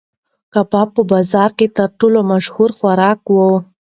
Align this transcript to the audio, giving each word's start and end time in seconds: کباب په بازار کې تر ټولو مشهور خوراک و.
کباب 0.53 0.87
په 0.95 1.01
بازار 1.11 1.49
کې 1.57 1.67
تر 1.77 1.89
ټولو 1.99 2.19
مشهور 2.31 2.69
خوراک 2.77 3.21
و. 3.29 3.37